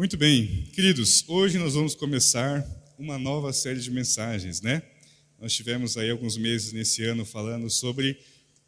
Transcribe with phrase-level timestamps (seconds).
[0.00, 2.66] Muito bem, queridos, hoje nós vamos começar
[2.98, 4.82] uma nova série de mensagens, né?
[5.38, 8.18] Nós tivemos aí alguns meses nesse ano falando sobre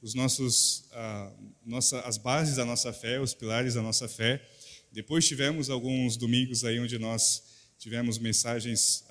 [0.03, 1.33] os nossos, ah,
[1.65, 4.47] nossa, as bases da nossa fé, os pilares da nossa fé.
[4.93, 7.43] Depois tivemos alguns domingos aí onde nós
[7.79, 9.03] tivemos mensagens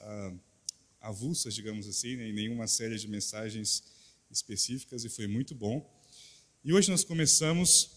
[1.02, 2.32] avulsas, digamos assim, né?
[2.32, 3.82] nenhuma série de mensagens
[4.30, 5.92] específicas e foi muito bom.
[6.64, 7.90] E hoje nós começamos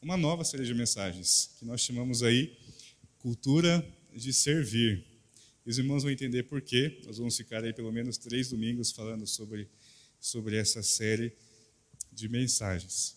[0.00, 2.56] uma nova série de mensagens que nós chamamos aí
[3.24, 3.82] cultura
[4.14, 5.02] de servir.
[5.64, 7.00] E os irmãos vão entender por quê.
[7.06, 9.66] Nós vamos ficar aí pelo menos três domingos falando sobre,
[10.20, 11.32] sobre essa série
[12.12, 13.16] de mensagens.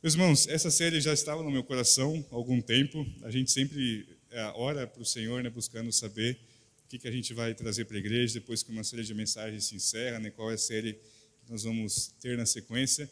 [0.00, 3.04] Meus irmãos, essa série já estava no meu coração há algum tempo.
[3.22, 6.38] A gente sempre é, ora para o Senhor, né, buscando saber
[6.84, 9.12] o que, que a gente vai trazer para a igreja depois que uma série de
[9.12, 13.10] mensagens se encerra, né, qual é a série que nós vamos ter na sequência.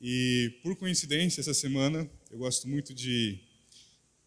[0.00, 3.49] E por coincidência, essa semana eu gosto muito de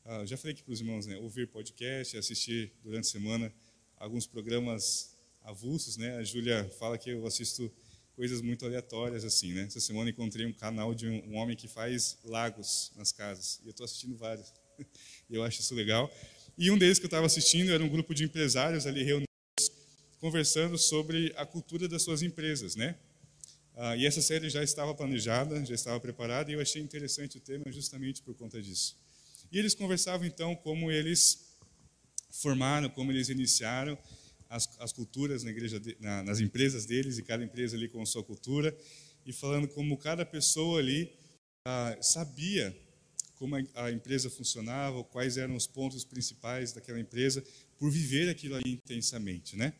[0.05, 3.53] ah, já falei aqui para os irmãos, né, ouvir podcast, assistir durante a semana
[3.95, 6.17] alguns programas avulsos, né?
[6.17, 7.71] A Júlia fala que eu assisto
[8.15, 9.63] coisas muito aleatórias assim, né?
[9.63, 13.67] Essa semana encontrei um canal de um, um homem que faz lagos nas casas e
[13.67, 14.53] eu estou assistindo vários.
[15.29, 16.11] eu acho isso legal.
[16.57, 19.27] E um deles que eu estava assistindo era um grupo de empresários ali reunidos
[20.19, 22.95] conversando sobre a cultura das suas empresas, né?
[23.75, 27.41] Ah, e essa série já estava planejada, já estava preparada e eu achei interessante o
[27.41, 29.02] tema justamente por conta disso.
[29.53, 31.55] E eles conversavam então como eles
[32.31, 33.95] formaram, como eles iniciaram
[34.49, 38.05] as, as culturas na igreja, na, nas empresas deles, e cada empresa ali com a
[38.07, 38.75] sua cultura,
[39.23, 41.13] e falando como cada pessoa ali
[41.65, 42.75] ah, sabia
[43.35, 47.43] como a, a empresa funcionava, quais eram os pontos principais daquela empresa,
[47.77, 49.71] por viver aquilo ali intensamente, né?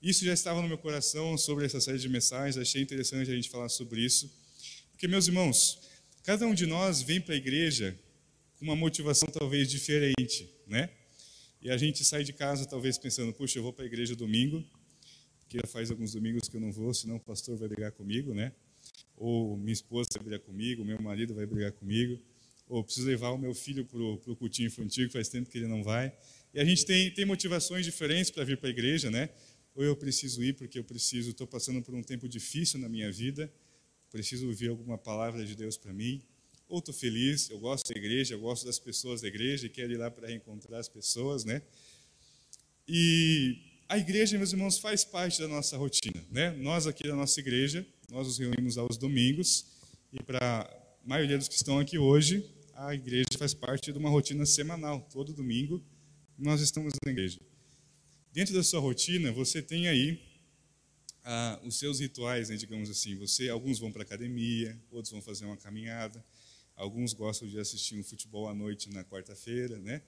[0.00, 3.50] Isso já estava no meu coração sobre essa série de mensagens, achei interessante a gente
[3.50, 4.32] falar sobre isso,
[4.92, 5.80] porque, meus irmãos,
[6.22, 7.98] cada um de nós vem para a igreja
[8.64, 10.88] uma motivação talvez diferente, né?
[11.60, 14.64] E a gente sai de casa talvez pensando, puxa, eu vou para a igreja domingo,
[15.40, 18.32] porque já faz alguns domingos que eu não vou, senão o pastor vai brigar comigo,
[18.32, 18.52] né?
[19.16, 22.18] Ou minha esposa vai brigar comigo, meu marido vai brigar comigo,
[22.66, 25.68] ou preciso levar o meu filho para o cultinho infantil, que faz tempo que ele
[25.68, 26.10] não vai.
[26.54, 29.28] E a gente tem, tem motivações diferentes para vir para a igreja, né?
[29.74, 33.12] Ou eu preciso ir porque eu preciso, estou passando por um tempo difícil na minha
[33.12, 33.52] vida,
[34.10, 36.22] preciso ouvir alguma palavra de Deus para mim
[36.68, 39.92] ou estou feliz, eu gosto da igreja, eu gosto das pessoas da igreja e quero
[39.92, 41.62] ir lá para reencontrar as pessoas, né?
[42.88, 43.58] E
[43.88, 46.50] a igreja, meus irmãos, faz parte da nossa rotina, né?
[46.52, 49.66] Nós aqui da nossa igreja, nós nos reunimos aos domingos
[50.12, 54.10] e para a maioria dos que estão aqui hoje, a igreja faz parte de uma
[54.10, 55.06] rotina semanal.
[55.12, 55.82] Todo domingo
[56.38, 57.40] nós estamos na igreja.
[58.32, 60.20] Dentro da sua rotina, você tem aí
[61.22, 63.16] ah, os seus rituais, né, digamos assim.
[63.16, 66.24] Você, alguns vão para academia, outros vão fazer uma caminhada,
[66.76, 70.02] Alguns gostam de assistir um futebol à noite na quarta-feira, né?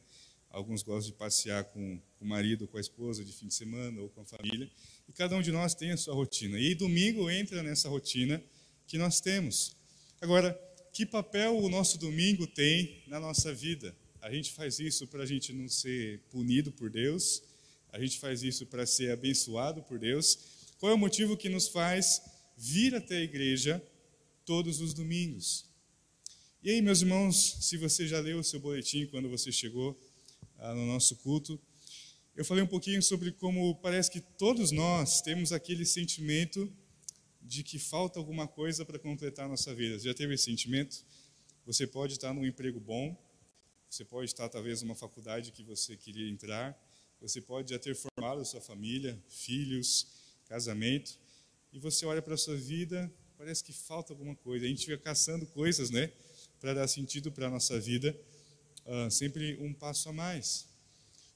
[0.50, 4.00] Alguns gostam de passear com, com o marido, com a esposa de fim de semana
[4.00, 4.71] ou com a família.
[5.09, 6.59] E cada um de nós tem a sua rotina.
[6.59, 8.43] E domingo entra nessa rotina
[8.87, 9.77] que nós temos.
[10.21, 10.59] Agora,
[10.93, 13.94] que papel o nosso domingo tem na nossa vida?
[14.21, 17.43] A gente faz isso para a gente não ser punido por Deus?
[17.93, 20.38] A gente faz isso para ser abençoado por Deus?
[20.78, 22.22] Qual é o motivo que nos faz
[22.56, 23.83] vir até a igreja
[24.44, 25.66] todos os domingos?
[26.66, 29.97] E aí, meus irmãos, se você já leu o seu boletim quando você chegou
[30.59, 31.60] ah, no nosso culto,
[32.34, 36.69] eu falei um pouquinho sobre como parece que todos nós temos aquele sentimento
[37.41, 39.97] de que falta alguma coisa para completar a nossa vida.
[39.97, 41.04] Você já teve esse sentimento?
[41.65, 43.16] Você pode estar num emprego bom,
[43.88, 46.77] você pode estar talvez numa faculdade que você queria entrar,
[47.21, 50.09] você pode já ter formado sua família, filhos,
[50.47, 51.16] casamento,
[51.72, 54.66] e você olha para a sua vida, parece que falta alguma coisa.
[54.66, 56.10] A gente fica caçando coisas, né?
[56.60, 58.18] Para dar sentido para a nossa vida,
[58.86, 60.66] uh, sempre um passo a mais.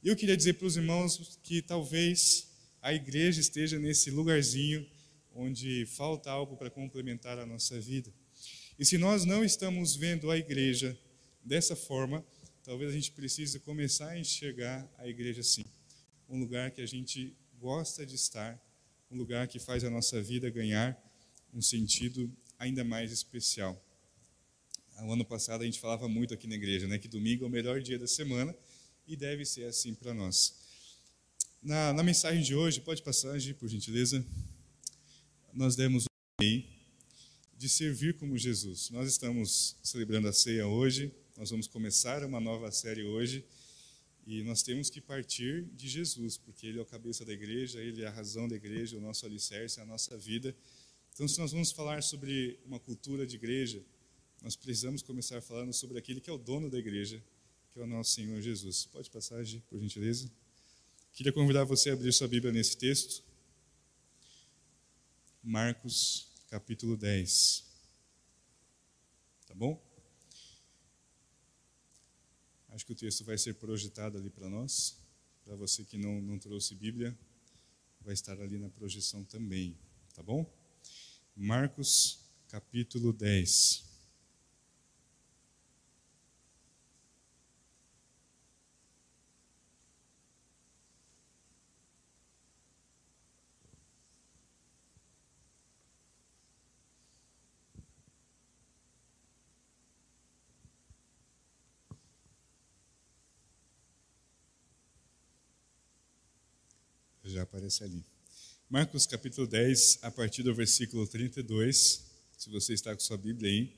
[0.02, 2.48] E eu queria dizer para os irmãos que talvez
[2.80, 4.86] a igreja esteja nesse lugarzinho
[5.34, 8.12] onde falta algo para complementar a nossa vida.
[8.78, 10.98] E se nós não estamos vendo a igreja
[11.44, 12.24] dessa forma,
[12.62, 15.64] talvez a gente precise começar a enxergar a igreja assim,
[16.28, 18.58] um lugar que a gente gosta de estar,
[19.10, 20.98] um lugar que faz a nossa vida ganhar
[21.52, 23.78] um sentido ainda mais especial.
[25.02, 27.50] O ano passado a gente falava muito aqui na igreja, né, que domingo é o
[27.50, 28.54] melhor dia da semana
[29.06, 30.54] e deve ser assim para nós.
[31.62, 34.24] Na, na, mensagem de hoje, pode passar, Gi, por gentileza.
[35.52, 36.62] Nós demos o um
[37.56, 38.90] de servir como Jesus.
[38.90, 43.44] Nós estamos celebrando a ceia hoje, nós vamos começar uma nova série hoje
[44.26, 48.02] e nós temos que partir de Jesus, porque Ele é o cabeça da igreja, Ele
[48.02, 50.54] é a razão da igreja, o nosso alicerce, a nossa vida.
[51.14, 53.82] Então, se nós vamos falar sobre uma cultura de igreja,
[54.42, 57.22] nós precisamos começar falando sobre aquele que é o dono da igreja,
[57.70, 58.86] que é o nosso Senhor Jesus.
[58.86, 60.30] Pode passagem, por gentileza.
[61.12, 63.22] Queria convidar você a abrir sua Bíblia nesse texto.
[65.42, 67.64] Marcos, capítulo 10.
[69.46, 69.82] Tá bom?
[72.70, 74.96] Acho que o texto vai ser projetado ali para nós.
[75.44, 77.16] Para você que não, não trouxe Bíblia,
[78.00, 79.76] vai estar ali na projeção também.
[80.14, 80.50] Tá bom?
[81.36, 83.90] Marcos, capítulo 10.
[107.30, 108.04] já aparece ali.
[108.68, 112.06] Marcos capítulo 10, a partir do versículo 32.
[112.38, 113.76] Se você está com sua Bíblia aí.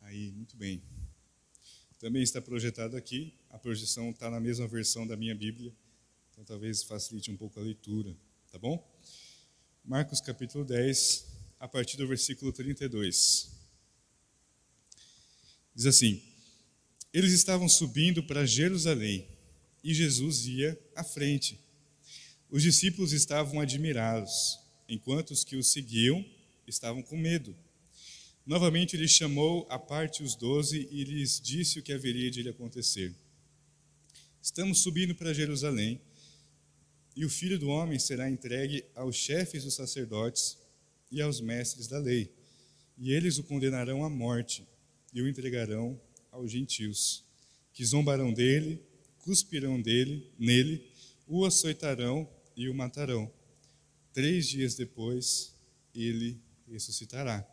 [0.00, 0.82] Aí, muito bem.
[2.00, 3.32] Também está projetado aqui.
[3.50, 5.72] A projeção está na mesma versão da minha Bíblia.
[6.32, 8.16] Então talvez facilite um pouco a leitura.
[8.50, 8.84] Tá bom?
[9.84, 11.24] Marcos capítulo 10,
[11.60, 13.48] a partir do versículo 32.
[15.72, 16.20] Diz assim:
[17.12, 19.28] Eles estavam subindo para Jerusalém
[19.84, 21.64] e Jesus ia à frente.
[22.50, 24.58] Os discípulos estavam admirados,
[24.88, 26.24] enquanto os que o seguiam
[26.66, 27.56] estavam com medo.
[28.46, 32.48] Novamente ele chamou à parte os doze e lhes disse o que haveria de lhe
[32.48, 33.12] acontecer.
[34.40, 36.00] Estamos subindo para Jerusalém,
[37.16, 40.56] e o filho do homem será entregue aos chefes dos sacerdotes
[41.10, 42.30] e aos mestres da lei,
[42.96, 44.64] e eles o condenarão à morte
[45.12, 46.00] e o entregarão
[46.30, 47.24] aos gentios,
[47.72, 48.80] que zombarão dele
[49.26, 50.88] cuspirão dele, nele,
[51.26, 53.30] o açoitarão e o matarão.
[54.12, 55.54] Três dias depois,
[55.94, 57.46] ele ressuscitará.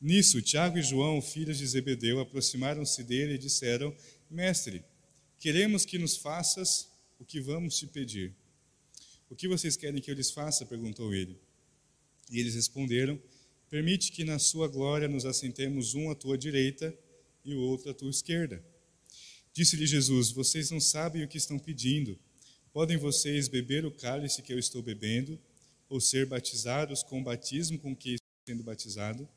[0.00, 3.96] Nisso, Tiago e João, filhos de Zebedeu, aproximaram-se dele e disseram:
[4.30, 4.84] Mestre,
[5.38, 8.34] queremos que nos faças o que vamos te pedir.
[9.30, 10.66] O que vocês querem que eu lhes faça?
[10.66, 11.40] perguntou ele.
[12.30, 13.20] E eles responderam:
[13.70, 16.94] Permite que na sua glória nos assentemos um à tua direita
[17.44, 18.62] e o outro à tua esquerda.
[19.52, 22.18] Disse-lhe Jesus: Vocês não sabem o que estão pedindo.
[22.74, 25.38] Podem vocês beber o cálice que eu estou bebendo,
[25.88, 29.28] ou ser batizados com o batismo com que estou sendo batizado?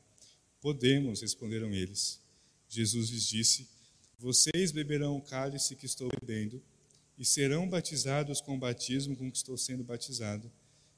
[0.60, 2.20] Podemos, responderam eles.
[2.68, 3.70] Jesus lhes disse:
[4.18, 6.60] Vocês beberão o cálice que estou bebendo,
[7.16, 10.52] e serão batizados com o batismo com que estou sendo batizado.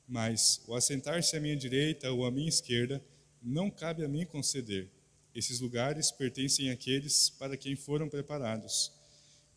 [0.07, 3.03] Mas o assentar-se à minha direita ou à minha esquerda
[3.44, 4.88] não cabe a mim conceder.
[5.36, 8.97] Esses lugares pertencem àqueles para quem foram preparados.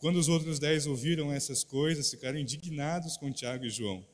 [0.03, 4.05] Quando os outros dez ouviram essas coisas, ficaram indignados com Tiago e João.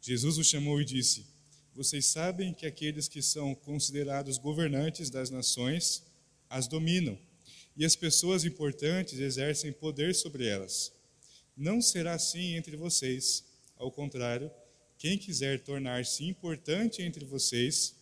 [0.00, 1.24] Jesus os chamou e disse:
[1.76, 6.02] Vocês sabem que aqueles que são considerados governantes das nações
[6.50, 7.16] as dominam,
[7.76, 10.92] e as pessoas importantes exercem poder sobre elas.
[11.56, 13.44] Não será assim entre vocês.
[13.76, 14.50] Ao contrário,
[14.98, 17.94] quem quiser tornar-se importante entre vocês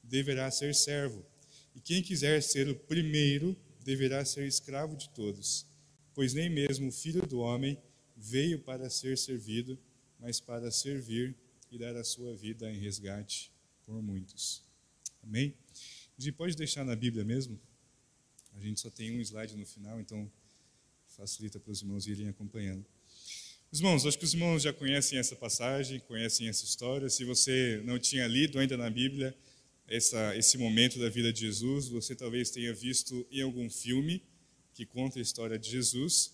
[0.00, 1.26] deverá ser servo,
[1.74, 5.66] e quem quiser ser o primeiro deverá ser escravo de todos
[6.18, 7.78] pois nem mesmo o filho do homem
[8.16, 9.78] veio para ser servido,
[10.18, 11.32] mas para servir
[11.70, 13.52] e dar a sua vida em resgate
[13.86, 14.64] por muitos.
[15.22, 15.54] Amém?
[16.18, 17.56] E pode deixar na Bíblia mesmo?
[18.56, 20.28] A gente só tem um slide no final, então
[21.06, 22.84] facilita para os irmãos irem acompanhando.
[23.72, 27.08] Irmãos, acho que os irmãos já conhecem essa passagem, conhecem essa história.
[27.08, 29.32] Se você não tinha lido ainda na Bíblia
[29.86, 34.20] essa, esse momento da vida de Jesus, você talvez tenha visto em algum filme
[34.78, 36.30] que conta a história de Jesus.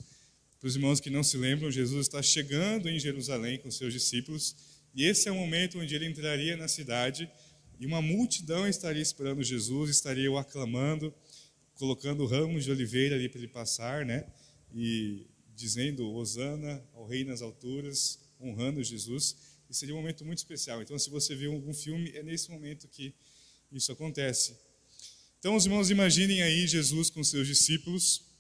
[0.61, 4.55] Para os irmãos que não se lembram, Jesus está chegando em Jerusalém com seus discípulos,
[4.95, 7.27] e esse é o momento onde ele entraria na cidade
[7.81, 11.13] e uma multidão estaria esperando Jesus, estaria o aclamando,
[11.77, 14.27] colocando ramos de oliveira ali para ele passar, né?
[14.75, 19.37] E dizendo Hosana ao rei nas alturas, honrando Jesus.
[19.71, 20.83] E seria um momento muito especial.
[20.83, 23.15] Então, se você viu algum filme, é nesse momento que
[23.73, 24.55] isso acontece.
[25.39, 28.34] Então, os irmãos, imaginem aí Jesus com seus discípulos,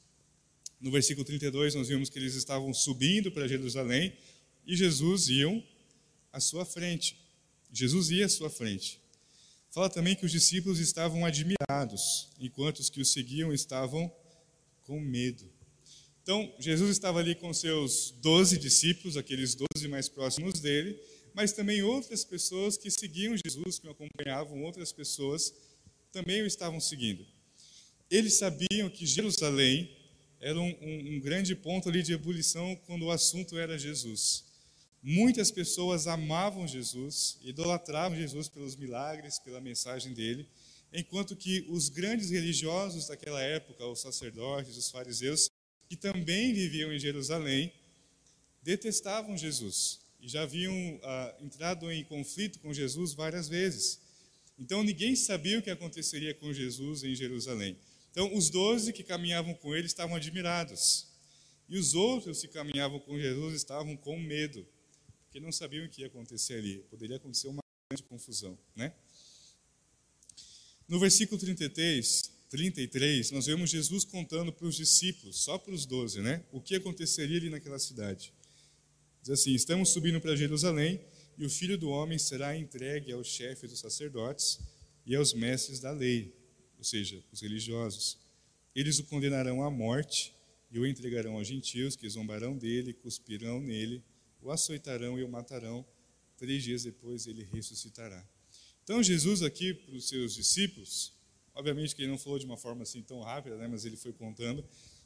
[0.81, 4.13] no versículo 32, nós vimos que eles estavam subindo para Jerusalém
[4.67, 5.63] e Jesus iam
[6.33, 7.17] à sua frente.
[7.73, 9.01] Jesus ia à sua frente.
[9.71, 14.13] Fala também que os discípulos estavam admirados, enquanto os que o seguiam estavam
[14.85, 15.45] com medo.
[16.23, 20.99] Então, Jesus estava ali com seus doze discípulos, aqueles doze mais próximos dele,
[21.35, 25.53] mas também outras pessoas que seguiam Jesus, que o acompanhavam, outras pessoas
[26.13, 27.27] também o estavam seguindo.
[28.09, 29.91] Eles sabiam que Jerusalém
[30.45, 34.45] era um, um, um grande ponto ali de ebulição quando o assunto era Jesus.
[35.03, 40.47] Muitas pessoas amavam Jesus, idolatravam Jesus pelos milagres, pela mensagem dele,
[40.93, 45.51] enquanto que os grandes religiosos daquela época, os sacerdotes, os fariseus,
[45.89, 47.73] que também viviam em Jerusalém,
[48.63, 53.99] detestavam Jesus e já haviam ah, entrado em conflito com Jesus várias vezes.
[54.59, 57.79] Então ninguém sabia o que aconteceria com Jesus em Jerusalém.
[58.15, 61.09] Então os doze que caminhavam com ele estavam admirados.
[61.69, 64.65] E os outros que caminhavam com Jesus estavam com medo,
[65.25, 66.79] porque não sabiam o que ia acontecer ali.
[66.89, 68.95] Poderia acontecer uma grande confusão, né?
[70.87, 76.21] No versículo 33, 33, nós vemos Jesus contando para os discípulos, só para os doze,
[76.21, 76.45] né?
[76.53, 78.33] O que aconteceria ali naquela cidade.
[79.23, 81.01] Diz assim: Estamos subindo para Jerusalém
[81.37, 84.61] e o filho do homem será entregue ao chefe dos sacerdotes
[85.05, 86.33] e aos mestres da lei,
[86.85, 88.19] ou seja, os religiosos.
[88.77, 90.35] Eles o condenarão à morte
[90.71, 94.03] e o entregarão aos gentios, que zombarão dele, cuspirão nele,
[94.43, 95.83] o açoitarão e o matarão.
[96.37, 98.23] Três dias depois ele ressuscitará.
[98.83, 101.15] Então, Jesus, aqui para os seus discípulos,
[101.55, 104.13] obviamente que ele não falou de uma forma assim tão rápida, né, mas ele foi
[104.13, 104.63] contando,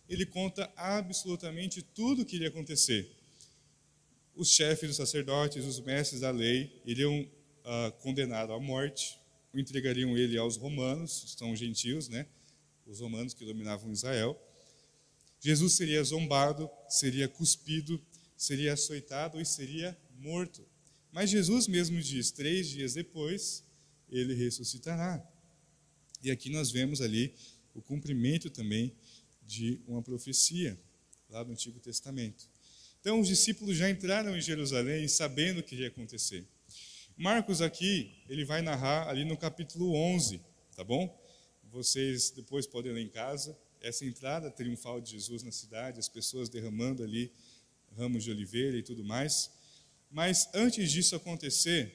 [0.09, 3.09] ele conta absolutamente tudo o que iria acontecer
[4.39, 9.18] os chefes dos sacerdotes, os mestres da lei, iriam uh, condenado à morte,
[9.55, 12.27] entregariam ele aos romanos, são gentios, né?
[12.87, 14.41] Os romanos que dominavam Israel.
[15.41, 18.01] Jesus seria zombado, seria cuspido,
[18.37, 20.67] seria açoitado e seria morto.
[21.13, 23.65] Mas Jesus mesmo diz: três dias depois,
[24.11, 25.25] ele ressuscitará.
[26.23, 27.35] E aqui nós vemos ali
[27.75, 28.93] o cumprimento também
[29.47, 30.79] de uma profecia
[31.29, 32.49] lá do Antigo Testamento.
[33.01, 36.45] Então, os discípulos já entraram em Jerusalém sabendo o que ia acontecer.
[37.21, 40.41] Marcos aqui, ele vai narrar ali no capítulo 11,
[40.77, 41.21] tá bom?
[41.65, 46.49] Vocês depois podem ler em casa essa entrada triunfal de Jesus na cidade, as pessoas
[46.49, 47.33] derramando ali
[47.97, 49.51] ramos de oliveira e tudo mais.
[50.09, 51.93] Mas antes disso acontecer,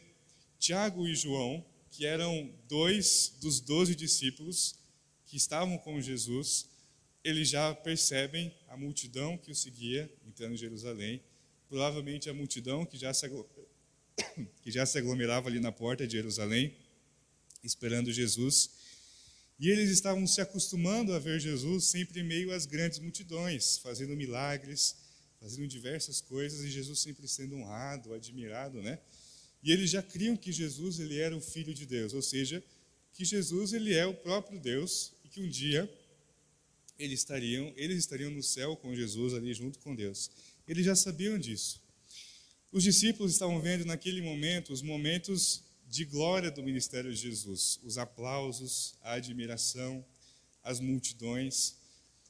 [0.60, 4.76] Tiago e João, que eram dois dos doze discípulos
[5.26, 6.68] que estavam com Jesus,
[7.24, 11.24] eles já percebem a multidão que o seguia entrando em Jerusalém,
[11.70, 13.26] provavelmente a multidão que já se,
[14.62, 16.76] que já se aglomerava ali na porta de Jerusalém,
[17.64, 18.70] esperando Jesus.
[19.60, 24.16] E eles estavam se acostumando a ver Jesus sempre em meio às grandes multidões, fazendo
[24.16, 24.96] milagres,
[25.40, 29.00] fazendo diversas coisas e Jesus sempre sendo honrado, admirado, né?
[29.64, 32.64] E eles já criam que Jesus ele era o filho de Deus, ou seja,
[33.14, 35.90] que Jesus ele é o próprio Deus e que um dia
[36.98, 40.32] eles estariam, eles estariam no céu com Jesus ali junto com Deus.
[40.68, 41.83] Eles já sabiam disso.
[42.74, 48.00] Os discípulos estavam vendo naquele momento os momentos de glória do ministério de Jesus, os
[48.00, 50.04] aplausos, a admiração,
[50.64, 51.76] as multidões.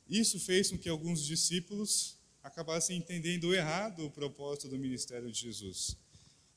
[0.05, 5.95] Isso fez com que alguns discípulos acabassem entendendo errado o propósito do ministério de Jesus.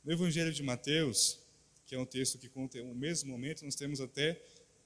[0.05, 1.39] No Evangelho de Mateus,
[1.87, 4.43] que é um texto que conta o mesmo momento, nós temos até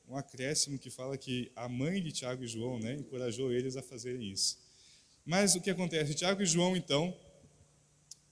[0.06, 3.82] um acréscimo que fala que a mãe de Tiago e João né, encorajou eles a
[3.82, 4.58] fazerem isso.
[5.24, 6.14] Mas o que acontece?
[6.14, 7.16] Tiago e João, então,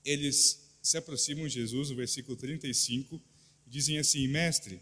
[0.08, 3.20] eles se aproximam de Jesus, no versículo 35,
[3.66, 4.80] e dizem assim: Mestre,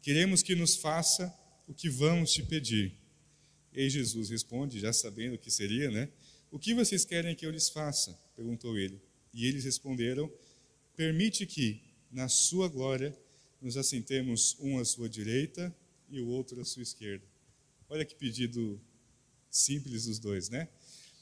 [0.00, 1.34] queremos que nos faça
[1.66, 2.94] o que vamos te pedir.
[3.72, 6.08] E Jesus responde, já sabendo o que seria, né?
[6.50, 8.18] O que vocês querem que eu lhes faça?
[8.34, 9.00] perguntou ele.
[9.34, 10.32] E eles responderam:
[10.96, 11.80] Permite que,
[12.10, 13.16] na sua glória,
[13.60, 15.74] nos assentemos um à sua direita
[16.08, 17.24] e o outro à sua esquerda.
[17.88, 18.80] Olha que pedido
[19.50, 20.68] simples dos dois, né?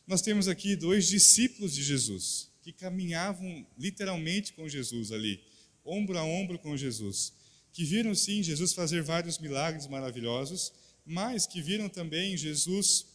[0.06, 5.40] Nós temos aqui dois discípulos de Jesus que caminhavam literalmente com Jesus ali,
[5.84, 7.32] ombro a ombro com Jesus,
[7.72, 10.72] que viram sim Jesus fazer vários milagres maravilhosos,
[11.04, 13.06] mas que viram também Jesus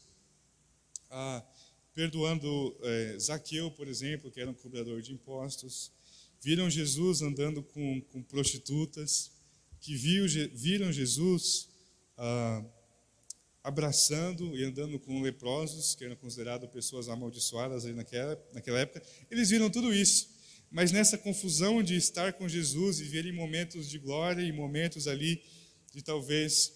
[1.10, 1.44] ah,
[1.94, 5.92] perdoando eh, Zaqueu, por exemplo, que era um cobrador de impostos,
[6.40, 9.34] viram Jesus andando com, com prostitutas,
[9.82, 11.68] que viu, viram Jesus
[12.18, 12.64] ah,
[13.64, 19.04] abraçando e andando com leprosos, que eram considerados pessoas amaldiçoadas ali naquela, naquela época.
[19.30, 20.30] Eles viram tudo isso.
[20.72, 25.44] Mas nessa confusão de estar com Jesus e verem momentos de glória e momentos ali
[25.94, 26.74] de talvez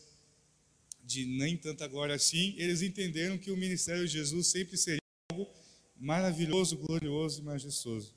[1.04, 5.00] de nem tanta glória assim, eles entenderam que o ministério de Jesus sempre seria
[5.32, 5.48] algo
[5.96, 8.14] maravilhoso, glorioso e majestoso.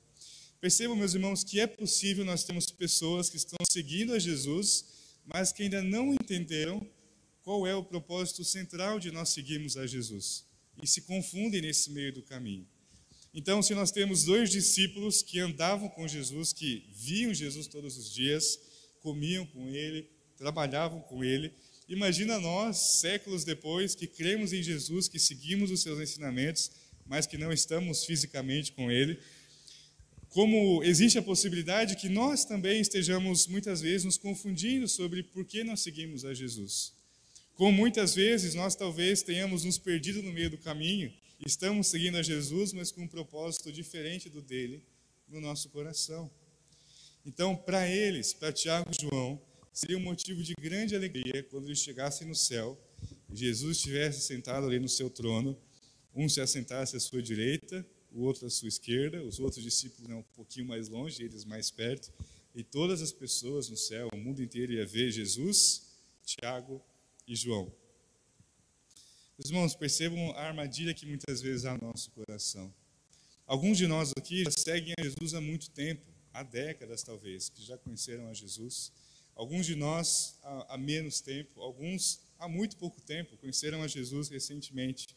[0.59, 4.85] Percebam, meus irmãos, que é possível nós termos pessoas que estão seguindo a Jesus,
[5.25, 6.85] mas que ainda não entenderam
[7.43, 10.45] qual é o propósito central de nós seguirmos a Jesus
[10.81, 12.67] e se confundem nesse meio do caminho.
[13.33, 18.11] Então, se nós temos dois discípulos que andavam com Jesus, que viam Jesus todos os
[18.11, 18.59] dias,
[19.01, 21.53] comiam com ele, trabalhavam com ele,
[21.87, 26.71] imagina nós, séculos depois, que cremos em Jesus, que seguimos os seus ensinamentos,
[27.05, 29.19] mas que não estamos fisicamente com ele
[30.29, 35.63] como existe a possibilidade que nós também estejamos muitas vezes nos confundindo sobre por que
[35.63, 36.93] nós seguimos a Jesus.
[37.59, 41.13] Como muitas vezes nós talvez tenhamos nos perdido no meio do caminho
[41.45, 44.83] Estamos seguindo a Jesus, mas com um propósito diferente do dele
[45.25, 46.29] no nosso coração.
[47.25, 51.79] Então, para eles, para Tiago e João, seria um motivo de grande alegria quando eles
[51.79, 52.77] chegassem no céu,
[53.31, 55.57] Jesus estivesse sentado ali no seu trono,
[56.13, 60.15] um se assentasse à sua direita, o outro à sua esquerda, os outros discípulos né,
[60.15, 62.11] um pouquinho mais longe, eles mais perto,
[62.53, 65.83] e todas as pessoas no céu, o mundo inteiro ia ver Jesus,
[66.25, 66.83] Tiago
[67.29, 67.71] e João.
[69.37, 72.73] Meus irmãos, percebam a armadilha que muitas vezes há no nosso coração.
[73.45, 77.63] Alguns de nós aqui já seguem a Jesus há muito tempo, há décadas talvez, que
[77.63, 78.91] já conheceram a Jesus.
[79.35, 84.27] Alguns de nós há, há menos tempo, alguns há muito pouco tempo, conheceram a Jesus
[84.27, 85.15] recentemente.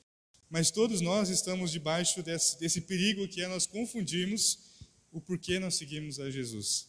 [0.50, 4.58] Mas todos nós estamos debaixo desse, desse perigo que é nós confundirmos
[5.10, 6.88] o porquê nós seguimos a Jesus.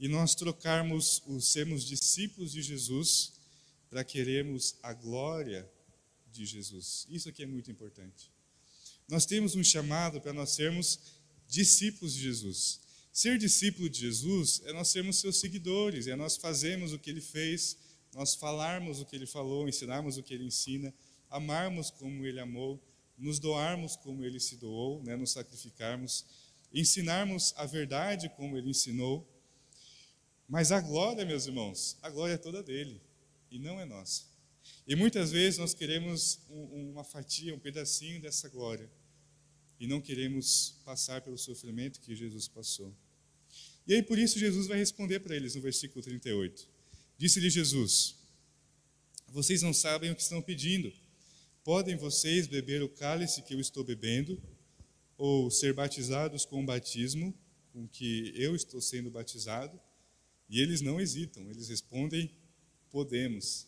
[0.00, 3.34] E nós trocarmos os sermos discípulos de Jesus
[3.94, 5.70] para querermos a glória
[6.32, 7.06] de Jesus.
[7.08, 8.28] Isso aqui é muito importante.
[9.08, 10.98] Nós temos um chamado para nós sermos
[11.46, 12.80] discípulos de Jesus.
[13.12, 17.20] Ser discípulo de Jesus é nós sermos seus seguidores, é nós fazermos o que ele
[17.20, 17.76] fez,
[18.12, 20.92] nós falarmos o que ele falou, ensinarmos o que ele ensina,
[21.30, 22.82] amarmos como ele amou,
[23.16, 26.26] nos doarmos como ele se doou, né, nos sacrificarmos,
[26.72, 29.24] ensinarmos a verdade como ele ensinou.
[30.48, 33.00] Mas a glória, meus irmãos, a glória é toda dele
[33.54, 34.24] e não é nossa.
[34.84, 38.90] E muitas vezes nós queremos uma fatia, um pedacinho dessa glória
[39.78, 42.92] e não queremos passar pelo sofrimento que Jesus passou.
[43.86, 46.68] E aí por isso Jesus vai responder para eles no versículo 38.
[47.16, 48.16] Disse-lhe Jesus:
[49.28, 50.92] Vocês não sabem o que estão pedindo.
[51.62, 54.42] Podem vocês beber o cálice que eu estou bebendo
[55.16, 57.32] ou ser batizados com o batismo
[57.72, 59.80] com que eu estou sendo batizado?
[60.48, 62.34] E eles não hesitam, eles respondem:
[62.94, 63.66] Podemos.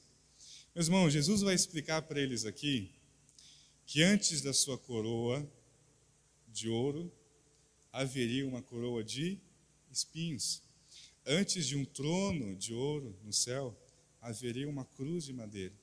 [0.73, 2.93] Meus irmãos, Jesus vai explicar para eles aqui
[3.85, 5.45] que antes da sua coroa
[6.47, 7.13] de ouro
[7.93, 9.41] haveria uma coroa de
[9.91, 10.63] espinhos.
[11.27, 13.77] Antes de um trono de ouro no céu
[14.23, 15.75] haveria uma cruz de madeira.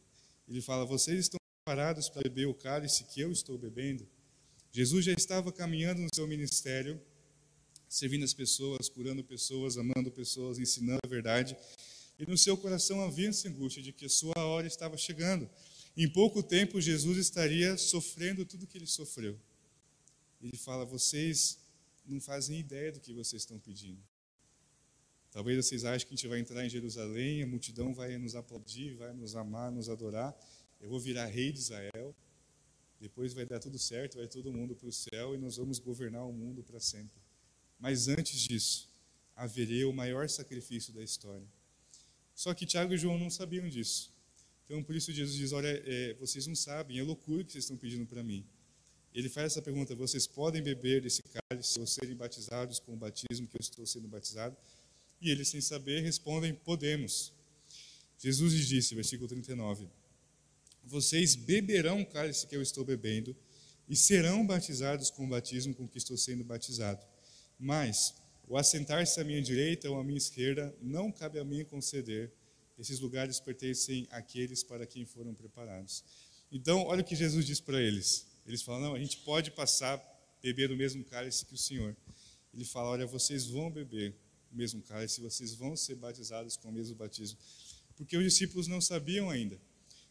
[0.47, 4.08] Ele fala: Vocês estão preparados para beber o cálice que eu estou bebendo?
[4.71, 6.97] Jesus já estava caminhando no seu ministério,
[7.89, 11.58] servindo as pessoas, curando pessoas, amando pessoas, ensinando a verdade
[12.17, 15.49] e no seu coração havia essa angústia de que sua hora estava chegando.
[15.95, 19.39] Em pouco tempo, Jesus estaria sofrendo tudo o que ele sofreu.
[20.41, 21.60] Ele fala: Vocês
[22.06, 24.02] não fazem ideia do que vocês estão pedindo.
[25.32, 28.93] Talvez vocês achem que a gente vai entrar em Jerusalém, a multidão vai nos aplaudir,
[28.95, 30.36] vai nos amar, nos adorar.
[30.80, 32.15] Eu vou virar rei de Israel.
[32.99, 36.26] Depois vai dar tudo certo, vai todo mundo para o céu e nós vamos governar
[36.26, 37.21] o mundo para sempre.
[37.80, 38.88] Mas antes disso,
[39.36, 41.45] haveria o maior sacrifício da história
[42.36, 44.12] só que Tiago e João não sabiam disso.
[44.65, 47.78] Então, por isso Jesus diz: Olha, é, vocês não sabem, é loucura que vocês estão
[47.78, 48.46] pedindo para mim.
[49.13, 53.48] Ele faz essa pergunta: Vocês podem beber desse cálice ou serem batizados com o batismo
[53.48, 54.56] que eu estou sendo batizado?
[55.22, 57.32] E eles, sem saber, respondem: Podemos.
[58.19, 59.86] Jesus lhes disse, versículo 39,
[60.86, 63.36] Vocês beberão o cálice que eu estou bebendo
[63.88, 67.06] e serão batizados com o batismo com que estou sendo batizado.
[67.60, 68.13] Mas
[68.47, 72.32] o assentar-se à minha direita ou à minha esquerda não cabe a mim conceder.
[72.77, 76.03] Esses lugares pertencem àqueles para quem foram preparados.
[76.51, 78.27] Então, olha o que Jesus diz para eles.
[78.45, 80.01] Eles falam: não, a gente pode passar,
[80.41, 81.95] beber o mesmo cálice que o Senhor.
[82.53, 84.15] Ele fala: olha, vocês vão beber
[84.51, 87.38] o mesmo cálice, vocês vão ser batizados com o mesmo batismo.
[87.95, 89.60] Porque os discípulos não sabiam ainda.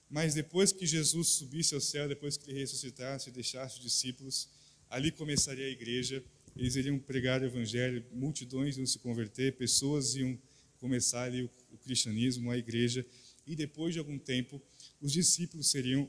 [0.09, 4.49] Mas depois que Jesus subisse ao céu, depois que ele ressuscitasse e deixasse os discípulos,
[4.91, 6.23] ali começaria a igreja
[6.57, 10.39] eles iriam pregar o evangelho, multidões iam se converter, pessoas iam
[10.79, 13.07] começar ali o, o cristianismo, a igreja,
[13.47, 14.61] e depois de algum tempo,
[15.01, 16.09] os discípulos seriam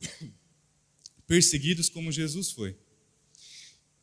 [1.26, 2.76] perseguidos como Jesus foi.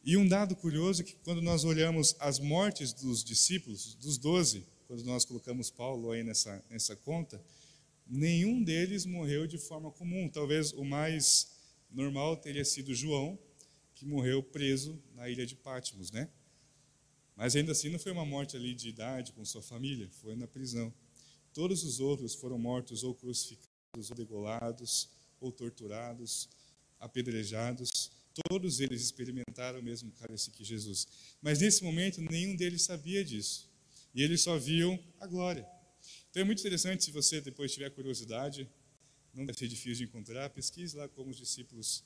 [0.04, 4.63] E um dado curioso é que quando nós olhamos as mortes dos discípulos, dos doze,
[4.88, 7.44] quando nós colocamos Paulo aí nessa, nessa conta,
[8.08, 10.30] nenhum deles morreu de forma comum.
[10.30, 11.52] Talvez o mais
[11.92, 13.38] normal teria sido João,
[13.98, 16.30] que morreu preso na ilha de Patmos, né?
[17.36, 20.48] Mas ainda assim não foi uma morte ali de idade com sua família, foi na
[20.48, 20.94] prisão.
[21.52, 25.10] Todos os outros foram mortos ou crucificados, ou degolados,
[25.42, 26.48] ou torturados,
[27.00, 28.12] apedrejados.
[28.48, 31.08] Todos eles experimentaram o mesmo cálice que Jesus.
[31.42, 33.68] Mas nesse momento nenhum deles sabia disso.
[34.14, 35.68] E eles só viam a glória.
[36.30, 38.70] Então é muito interessante se você depois tiver curiosidade,
[39.34, 42.04] não deve ser difícil de encontrar, pesquise lá como os discípulos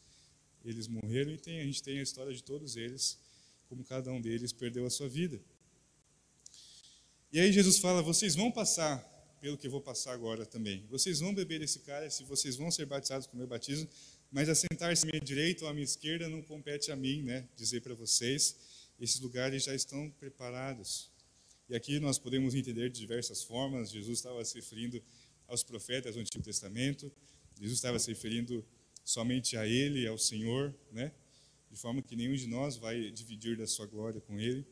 [0.64, 3.18] eles morreram e tem, a gente tem a história de todos eles,
[3.68, 5.40] como cada um deles perdeu a sua vida.
[7.32, 9.00] E aí Jesus fala: vocês vão passar
[9.42, 10.86] pelo que eu vou passar agora também.
[10.90, 13.90] Vocês vão beber esse cálice, vocês vão ser batizados com o meu batismo,
[14.32, 17.50] Mas assentar-se à minha direita ou à minha esquerda não compete a mim, né?
[17.58, 18.56] Dizer para vocês,
[19.00, 21.10] esses lugares já estão preparados.
[21.68, 23.92] E aqui nós podemos entender de diversas formas.
[23.92, 25.02] Jesus estava se referindo
[25.48, 27.12] aos profetas do Antigo Testamento.
[27.60, 28.66] Jesus estava se referindo
[29.04, 31.12] somente a Ele, ao Senhor, né?
[31.70, 34.66] De forma que nenhum de nós vai dividir da sua glória com Ele.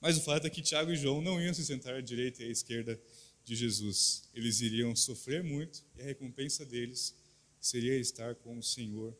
[0.00, 2.46] Mas o fato é que Tiago e João não iam se sentar à direita e
[2.46, 3.00] à esquerda
[3.44, 4.28] de Jesus.
[4.34, 7.14] Eles iriam sofrer muito e a recompensa deles
[7.60, 9.16] seria estar com o Senhor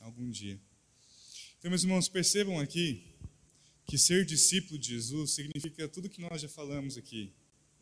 [0.00, 0.58] algum dia.
[1.58, 3.04] Então, meus irmãos, percebam aqui
[3.84, 7.32] que ser discípulo de Jesus significa tudo que nós já falamos aqui: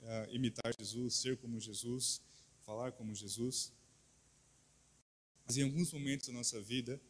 [0.01, 2.23] uh, imitar Jesus, ser como Jesus,
[2.65, 3.73] falar como Jesus.
[5.47, 7.01] Mas em alguns momentos da nossa vida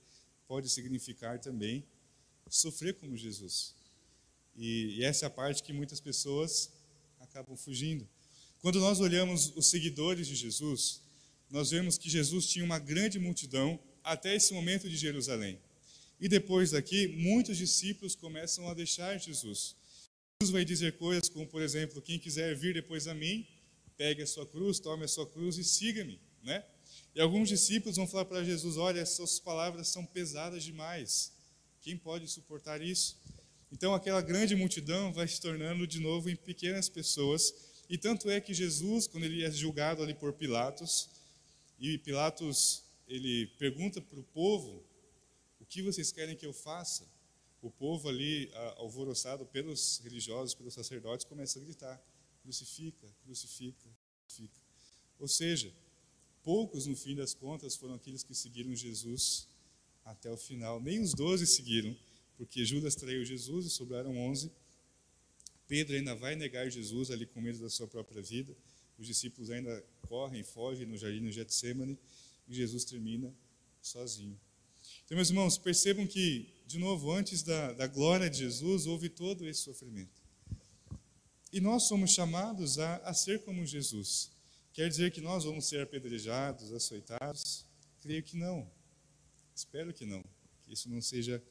[0.46, 1.84] pode significar também
[2.48, 3.74] sofrer como Jesus.
[4.54, 6.70] E, e essa é a parte que muitas pessoas
[7.20, 8.08] acabam fugindo.
[8.60, 11.00] Quando nós olhamos os seguidores de Jesus,
[11.50, 15.58] nós vemos que Jesus tinha uma grande multidão até esse momento de Jerusalém.
[16.20, 19.76] E depois daqui, muitos discípulos começam a deixar Jesus.
[20.40, 23.46] Jesus vai dizer coisas como, por exemplo, quem quiser vir depois a mim,
[23.96, 26.64] pegue a sua cruz, tome a sua cruz e siga-me, né?
[27.16, 31.32] E alguns discípulos vão falar para Jesus: Olha, essas palavras são pesadas demais.
[31.80, 33.16] Quem pode suportar isso?
[33.72, 37.54] Então, aquela grande multidão vai se tornando de novo em pequenas pessoas.
[37.88, 41.08] E tanto é que Jesus, quando ele é julgado ali por Pilatos,
[41.78, 44.84] e Pilatos ele pergunta para o povo:
[45.58, 47.08] O que vocês querem que eu faça?
[47.62, 51.98] O povo ali, alvoroçado pelos religiosos, pelos sacerdotes, começa a gritar:
[52.42, 53.88] Crucifica, crucifica,
[54.26, 54.60] crucifica.
[55.18, 55.72] Ou seja,
[56.46, 59.48] poucos, no fim das contas, foram aqueles que seguiram Jesus
[60.04, 60.80] até o final.
[60.80, 61.94] Nem os doze seguiram
[62.36, 64.52] porque Judas traiu Jesus e sobraram onze.
[65.66, 68.56] Pedro ainda vai negar Jesus ali com medo da sua própria vida.
[68.96, 71.98] Os discípulos ainda correm, fogem no jardim do Getsemane
[72.46, 73.34] e Jesus termina
[73.82, 74.38] sozinho.
[75.04, 79.48] Então, meus irmãos, percebam que, de novo, antes da, da glória de Jesus, houve todo
[79.48, 80.22] esse sofrimento.
[81.52, 84.35] E nós somos chamados a, a ser como Jesus.
[84.76, 87.64] Quer dizer que nós vamos ser apedrejados, açoitados?
[88.02, 88.70] Creio que não.
[89.54, 90.22] Espero que não.
[90.60, 91.42] Que isso não seja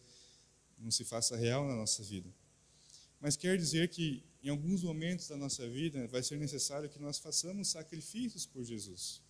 [0.77, 2.29] não se faça real na nossa vida.
[3.19, 7.17] Mas quer dizer que em alguns momentos da nossa vida vai ser necessário que nós
[7.17, 9.23] façamos sacrifícios por Jesus.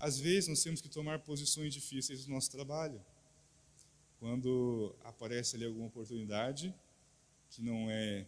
[0.00, 3.00] Às vezes nós temos que tomar posições difíceis no nosso trabalho.
[4.18, 6.74] Quando aparece ali alguma oportunidade
[7.50, 8.26] que não é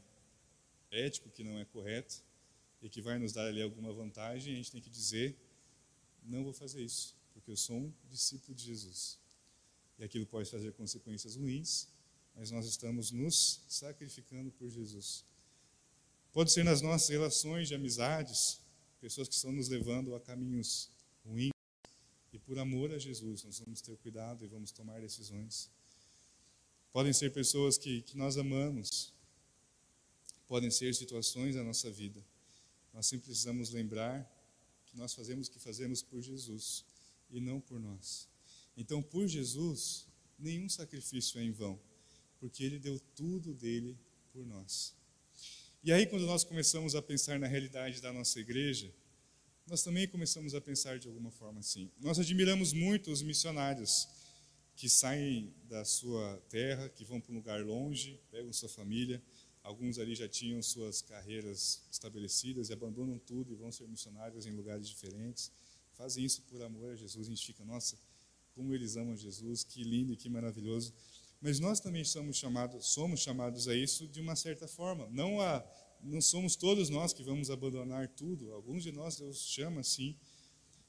[0.93, 2.23] ético, que não é correto
[2.85, 5.35] e que vai nos dar ali alguma vantagem, a gente tem que dizer:
[6.23, 9.19] não vou fazer isso, porque eu sou um discípulo de Jesus.
[9.99, 11.89] E aquilo pode trazer consequências ruins,
[12.37, 15.25] mas nós estamos nos sacrificando por Jesus.
[16.31, 18.61] Pode ser nas nossas relações de amizades,
[19.01, 20.91] pessoas que estão nos levando a caminhos
[21.25, 21.53] ruins,
[22.35, 25.71] e por amor a Jesus, nós vamos ter cuidado e vamos tomar decisões.
[26.93, 29.15] Podem ser pessoas que, que nós amamos,
[30.47, 32.23] podem ser situações da nossa vida.
[32.95, 34.25] Nós sempre precisamos lembrar
[34.87, 36.83] que nós fazemos o que fazemos por Jesus
[37.31, 38.27] e não por nós.
[38.75, 40.07] Então, por Jesus,
[40.39, 41.79] nenhum sacrifício é em vão
[42.45, 43.99] porque Ele deu tudo dele
[44.31, 44.95] por nós.
[45.83, 48.93] E aí, quando nós começamos a pensar na realidade da nossa igreja,
[49.67, 51.91] nós também começamos a pensar de alguma forma assim.
[51.99, 54.07] Nós admiramos muito os missionários
[54.77, 59.23] que saem da sua terra, que vão para um lugar longe, pegam sua família.
[59.65, 64.51] Alguns ali já tinham suas carreiras estabelecidas e abandonam tudo e vão ser missionários em
[64.51, 65.51] lugares diferentes.
[65.95, 67.27] Fazem isso por amor a Jesus.
[67.27, 67.97] A gente fica, nossa,
[68.55, 70.93] como eles amam Jesus, que lindo e que maravilhoso.
[71.41, 75.09] Mas nós também somos chamados, somos chamados a isso de uma certa forma.
[75.11, 75.65] Não a,
[76.03, 78.53] não somos todos nós que vamos abandonar tudo.
[78.53, 80.15] Alguns de nós Deus chama assim,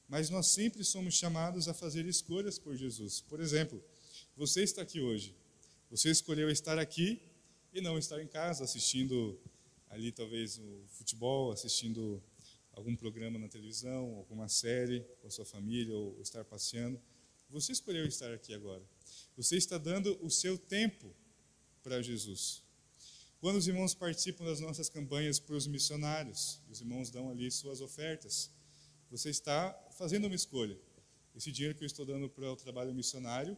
[0.06, 3.22] mas nós sempre somos chamados a fazer escolhas por Jesus.
[3.22, 3.82] Por exemplo,
[4.36, 5.34] você está aqui hoje.
[5.90, 7.22] Você escolheu estar aqui
[7.76, 9.38] e não estar em casa assistindo
[9.90, 12.22] ali talvez o futebol, assistindo
[12.72, 16.98] algum programa na televisão, alguma série com a sua família ou estar passeando.
[17.50, 18.82] Você escolheu estar aqui agora.
[19.36, 21.14] Você está dando o seu tempo
[21.82, 22.62] para Jesus.
[23.40, 27.82] Quando os irmãos participam das nossas campanhas para os missionários, os irmãos dão ali suas
[27.82, 28.50] ofertas.
[29.10, 30.78] Você está fazendo uma escolha.
[31.34, 33.54] Esse dinheiro que eu estou dando para o trabalho missionário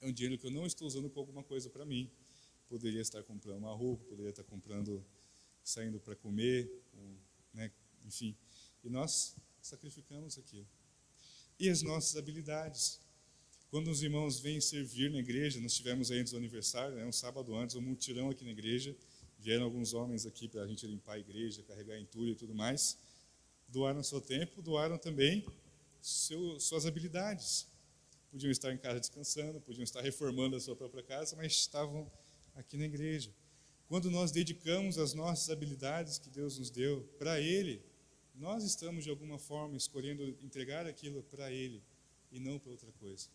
[0.00, 2.10] é um dinheiro que eu não estou usando para alguma coisa para mim.
[2.70, 5.04] Poderia estar comprando uma roupa, poderia estar comprando,
[5.62, 6.70] saindo para comer,
[7.52, 7.70] né?
[8.06, 8.36] enfim.
[8.84, 10.66] E nós sacrificamos aquilo.
[11.58, 13.00] E as nossas habilidades.
[13.70, 17.12] Quando os irmãos vêm servir na igreja, nós tivemos aí antes do aniversário, né, um
[17.12, 18.96] sábado antes, um mutirão aqui na igreja.
[19.40, 22.96] Vieram alguns homens aqui para a gente limpar a igreja, carregar entulho e tudo mais.
[23.66, 25.44] Doaram seu tempo, doaram também
[26.00, 27.66] seu, suas habilidades.
[28.30, 32.08] podiam estar em casa descansando, podiam estar reformando a sua própria casa, mas estavam
[32.60, 33.34] aqui na igreja.
[33.88, 37.82] Quando nós dedicamos as nossas habilidades que Deus nos deu para Ele,
[38.34, 41.82] nós estamos de alguma forma escolhendo entregar aquilo para Ele
[42.30, 43.28] e não para outra coisa.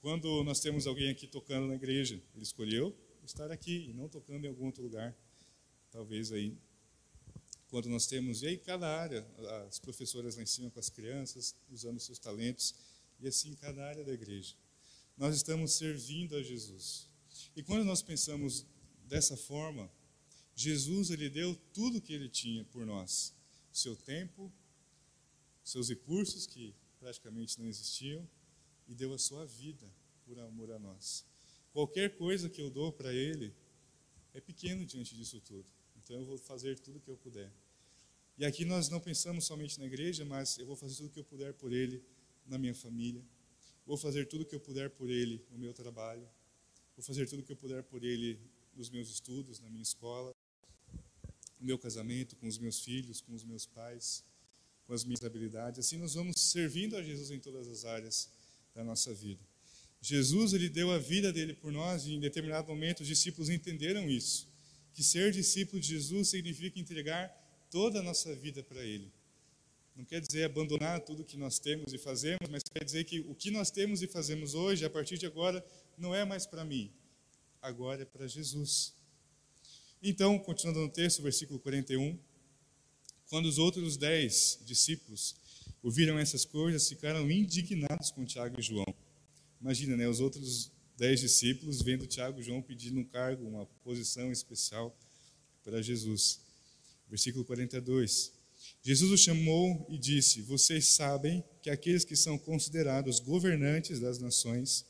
[0.00, 4.44] Quando nós temos alguém aqui tocando na igreja, ele escolheu estar aqui e não tocando
[4.44, 5.14] em algum outro lugar,
[5.90, 6.56] talvez aí.
[7.68, 9.26] Quando nós temos, e aí cada área,
[9.68, 12.74] as professoras lá em cima com as crianças, usando seus talentos,
[13.20, 14.54] e assim cada área da igreja.
[15.16, 17.07] Nós estamos servindo a Jesus.
[17.58, 18.64] E quando nós pensamos
[19.08, 19.90] dessa forma,
[20.54, 23.34] Jesus ele deu tudo o que ele tinha por nós,
[23.72, 24.52] seu tempo,
[25.64, 28.24] seus recursos que praticamente não existiam,
[28.86, 29.92] e deu a sua vida
[30.24, 31.24] por amor a nós.
[31.72, 33.52] Qualquer coisa que eu dou para Ele
[34.32, 35.66] é pequeno diante disso tudo.
[35.96, 37.52] Então eu vou fazer tudo o que eu puder.
[38.38, 41.18] E aqui nós não pensamos somente na igreja, mas eu vou fazer tudo o que
[41.18, 42.04] eu puder por Ele
[42.46, 43.26] na minha família.
[43.84, 46.37] Vou fazer tudo o que eu puder por Ele no meu trabalho.
[46.98, 48.36] Vou fazer tudo o que eu puder por Ele
[48.74, 50.34] nos meus estudos, na minha escola,
[51.60, 54.24] no meu casamento, com os meus filhos, com os meus pais,
[54.84, 55.78] com as minhas habilidades.
[55.78, 58.28] Assim nós vamos servindo a Jesus em todas as áreas
[58.74, 59.40] da nossa vida.
[60.02, 64.10] Jesus ele deu a vida dele por nós e em determinado momento os discípulos entenderam
[64.10, 64.48] isso,
[64.92, 67.28] que ser discípulo de Jesus significa entregar
[67.70, 69.12] toda a nossa vida para ele.
[69.94, 73.36] Não quer dizer abandonar tudo que nós temos e fazemos, mas quer dizer que o
[73.36, 75.64] que nós temos e fazemos hoje, a partir de agora,
[75.98, 76.92] não é mais para mim,
[77.60, 78.94] agora é para Jesus.
[80.02, 82.18] Então, continuando no texto, versículo 41,
[83.28, 85.34] quando os outros dez discípulos
[85.82, 88.86] ouviram essas coisas, ficaram indignados com Tiago e João.
[89.60, 94.30] Imagina, né, os outros dez discípulos vendo Tiago e João pedindo um cargo, uma posição
[94.30, 94.96] especial
[95.64, 96.40] para Jesus.
[97.08, 98.32] Versículo 42.
[98.82, 104.86] Jesus os chamou e disse: Vocês sabem que aqueles que são considerados governantes das nações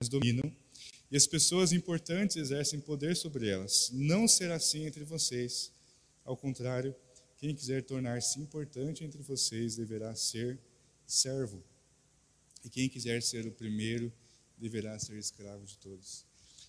[0.00, 0.50] as dominam,
[1.10, 3.90] e as pessoas importantes exercem poder sobre elas.
[3.92, 5.70] Não será assim entre vocês.
[6.24, 6.94] Ao contrário,
[7.36, 10.58] quem quiser tornar-se importante entre vocês deverá ser
[11.06, 11.62] servo.
[12.64, 14.10] E quem quiser ser o primeiro
[14.56, 16.24] deverá ser escravo de todos.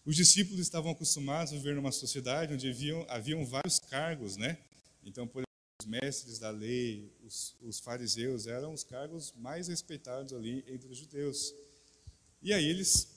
[0.05, 4.57] Os discípulos estavam acostumados a viver numa sociedade onde haviam, haviam vários cargos, né?
[5.05, 10.33] Então, por exemplo, os mestres da lei, os, os fariseus eram os cargos mais respeitados
[10.33, 11.53] ali entre os judeus.
[12.41, 13.12] E aí eles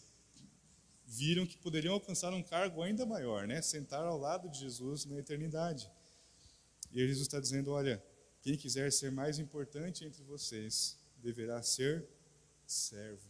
[1.17, 3.63] viram que poderiam alcançar um cargo ainda maior, né?
[3.63, 5.91] Sentar ao lado de Jesus na eternidade.
[6.93, 8.03] E Jesus está dizendo: olha,
[8.43, 12.07] quem quiser ser mais importante entre vocês deverá ser
[12.67, 13.29] servo.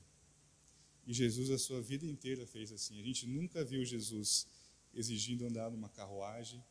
[1.06, 3.00] E Jesus, a sua vida inteira, fez assim.
[3.00, 4.48] A gente nunca viu Jesus
[4.92, 6.62] exigindo andar numa carruagem.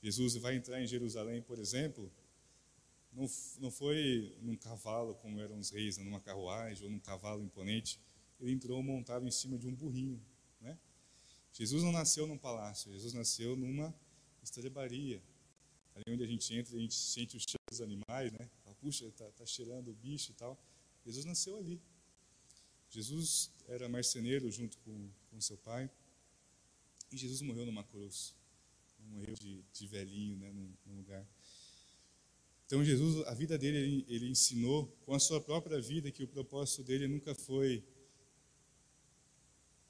[0.00, 2.12] Jesus vai entrar em Jerusalém, por exemplo,
[3.12, 3.26] não,
[3.58, 7.98] não foi num cavalo, como eram os reis, numa carruagem ou num cavalo imponente.
[8.40, 10.20] Ele entrou montado em cima de um burrinho.
[11.54, 13.94] Jesus não nasceu num palácio, Jesus nasceu numa
[14.42, 15.22] estrebaria,
[15.94, 18.50] ali onde a gente entra, a gente sente o cheiro dos animais, né?
[18.84, 20.60] Puxa, está tá cheirando o bicho e tal.
[21.06, 21.80] Jesus nasceu ali.
[22.90, 25.90] Jesus era marceneiro junto com, com seu pai.
[27.10, 28.34] E Jesus morreu numa cruz.
[28.98, 30.50] Morreu de, de velhinho, né?
[30.50, 31.26] Num, num, lugar.
[32.66, 36.28] Então, Jesus, a vida dele, ele, ele ensinou com a sua própria vida que o
[36.28, 37.82] propósito dele nunca foi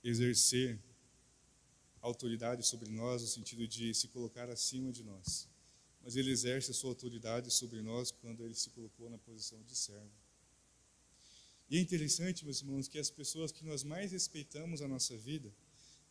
[0.05, 0.79] exercer
[2.06, 5.48] autoridade sobre nós, no sentido de se colocar acima de nós
[6.04, 9.74] mas ele exerce a sua autoridade sobre nós quando ele se colocou na posição de
[9.74, 10.12] servo.
[11.70, 15.50] E é interessante, meus irmãos, que as pessoas que nós mais respeitamos na nossa vida,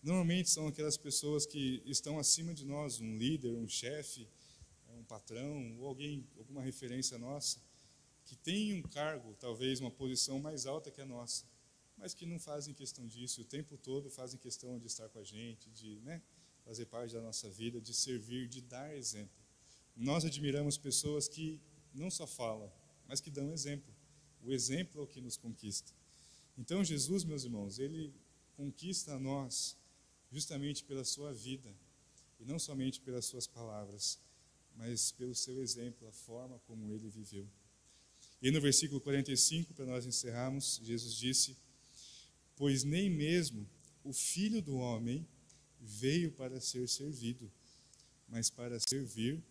[0.02, 4.28] normalmente são aquelas pessoas que estão acima de nós, um líder, um chefe,
[4.98, 7.62] um patrão, ou alguém, alguma referência nossa,
[8.26, 11.46] que tem um cargo, talvez uma posição mais alta que a nossa,
[11.98, 15.24] mas que não fazem questão disso, o tempo todo fazem questão de estar com a
[15.24, 16.22] gente, de né,
[16.64, 19.42] fazer parte da nossa vida, de servir, de dar exemplo.
[19.96, 21.62] Nós admiramos pessoas que
[21.94, 22.72] não só falam,
[23.08, 23.94] mas que dão exemplo.
[24.42, 25.92] O exemplo é o que nos conquista.
[26.58, 28.14] Então, Jesus, meus irmãos, ele
[28.56, 29.78] conquista a nós
[30.32, 31.74] justamente pela sua vida,
[32.40, 34.20] e não somente pelas suas palavras,
[34.76, 37.48] mas pelo seu exemplo, a forma como ele viveu.
[38.42, 41.56] E no versículo 45, para nós encerrarmos, Jesus disse:
[42.56, 43.68] Pois nem mesmo
[44.04, 45.28] o filho do homem
[45.80, 47.52] veio para ser servido,
[48.28, 49.44] mas para servir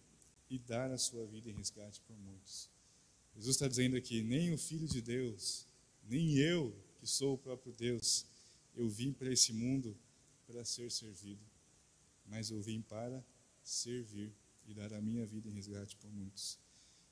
[0.48, 2.68] e dar a sua vida em resgate por muitos.
[3.34, 5.66] Jesus está dizendo aqui: nem o Filho de Deus,
[6.04, 8.26] nem eu, que sou o próprio Deus,
[8.74, 9.96] eu vim para esse mundo
[10.46, 11.42] para ser servido,
[12.26, 13.24] mas eu vim para
[13.62, 14.32] servir
[14.66, 16.58] e dar a minha vida em resgate por muitos.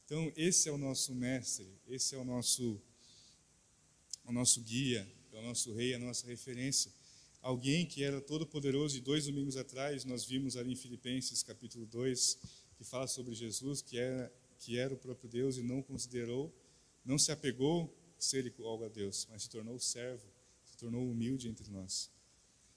[0.05, 2.81] Então, esse é o nosso mestre, esse é o nosso,
[4.25, 6.93] o nosso guia, é o nosso rei, a nossa referência.
[7.41, 11.87] Alguém que era todo poderoso e dois domingos atrás nós vimos ali em Filipenses capítulo
[11.87, 12.39] 2,
[12.77, 16.55] que fala sobre Jesus, que era que era o próprio Deus e não considerou,
[17.05, 20.29] não se apegou ser igual a Deus, mas se tornou servo,
[20.67, 22.11] se tornou humilde entre nós.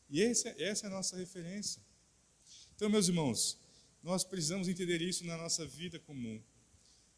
[0.09, 1.81] E essa é a nossa referência.
[2.75, 3.59] Então, meus irmãos,
[4.01, 6.41] nós precisamos entender isso na nossa vida comum,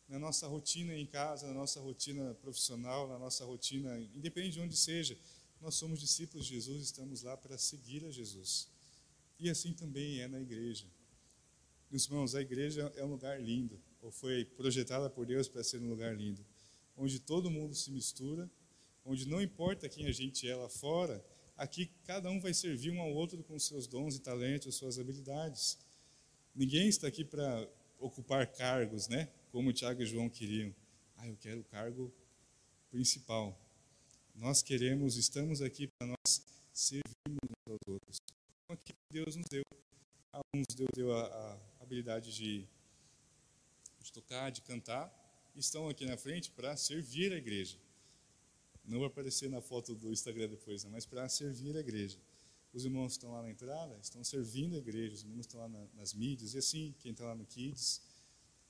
[0.07, 4.77] na nossa rotina em casa, na nossa rotina profissional, na nossa rotina, independente de onde
[4.77, 5.17] seja,
[5.61, 8.67] nós somos discípulos de Jesus, estamos lá para seguir a Jesus.
[9.39, 10.85] E assim também é na igreja.
[11.89, 15.81] Meus irmãos, a igreja é um lugar lindo, ou foi projetada por Deus para ser
[15.81, 16.45] um lugar lindo,
[16.95, 18.49] onde todo mundo se mistura,
[19.03, 21.23] onde não importa quem a gente é lá fora,
[21.57, 25.77] aqui cada um vai servir um ao outro com seus dons e talentos, suas habilidades.
[26.55, 27.67] Ninguém está aqui para
[27.99, 29.29] ocupar cargos, né?
[29.55, 30.75] Como Tiago e João queriam.
[31.15, 32.13] Ah, eu quero o cargo
[32.91, 33.57] principal.
[34.35, 38.17] Nós queremos, estamos aqui para nós servirmos uns aos outros.
[38.27, 39.63] Então, aqui Deus nos deu.
[40.33, 42.67] A uns Deus deu a, a habilidade de,
[44.03, 45.09] de tocar, de cantar.
[45.55, 47.77] Estão aqui na frente para servir a igreja.
[48.83, 52.19] Não vai aparecer na foto do Instagram depois, mas para servir a igreja.
[52.73, 55.87] Os irmãos estão lá na entrada, estão servindo a igreja, os irmãos estão lá na,
[55.93, 58.01] nas mídias, e assim, quem está lá no Kids.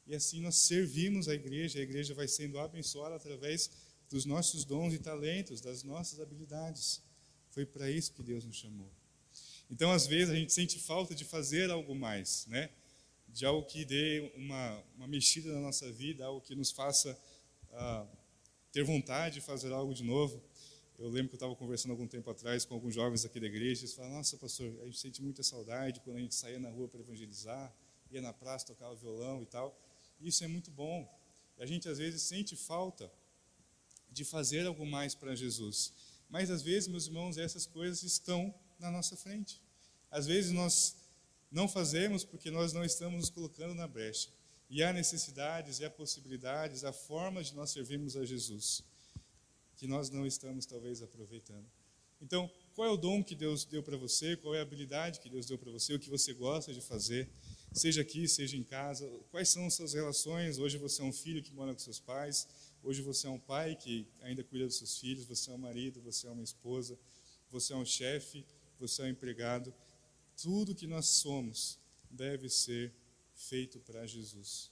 [0.08, 3.72] E assim nós servimos a igreja, a igreja vai sendo abençoada através
[4.10, 7.02] dos nossos dons e talentos, das nossas habilidades.
[7.50, 8.90] Foi para isso que Deus nos chamou.
[9.70, 12.70] Então, às vezes, a gente sente falta de fazer algo mais, né?
[13.28, 17.18] De algo que dê uma, uma mexida na nossa vida, algo que nos faça.
[17.72, 18.06] Ah,
[18.76, 20.44] ter vontade de fazer algo de novo.
[21.00, 23.82] Eu lembro que eu estava conversando algum tempo atrás com alguns jovens aqui da igreja,
[23.82, 26.90] eles falaram, nossa pastor, a gente sente muita saudade quando a gente saía na rua
[26.90, 27.74] para evangelizar,
[28.12, 29.78] ia na praça, tocava violão e tal.
[30.20, 31.08] Isso é muito bom.
[31.58, 33.12] A gente às vezes sente falta
[34.12, 35.94] de fazer algo mais para Jesus.
[36.30, 39.62] Mas às vezes, meus irmãos, essas coisas estão na nossa frente.
[40.10, 40.96] Às vezes nós
[41.52, 44.30] não fazemos porque nós não estamos nos colocando na brecha.
[44.70, 48.84] E há necessidades, e há possibilidades, há formas de nós servirmos a Jesus,
[49.78, 51.70] que nós não estamos talvez aproveitando.
[52.22, 54.36] Então, qual é o dom que Deus deu para você?
[54.36, 55.94] Qual é a habilidade que Deus deu para você?
[55.94, 57.30] O que você gosta de fazer?
[57.76, 59.06] Seja aqui, seja em casa.
[59.30, 60.58] Quais são as suas relações?
[60.58, 62.48] Hoje você é um filho que mora com seus pais.
[62.82, 65.26] Hoje você é um pai que ainda cuida dos seus filhos.
[65.26, 66.98] Você é um marido, você é uma esposa.
[67.52, 68.46] Você é um chefe,
[68.80, 69.74] você é um empregado.
[70.42, 71.78] Tudo que nós somos
[72.10, 72.94] deve ser
[73.34, 74.72] feito para Jesus.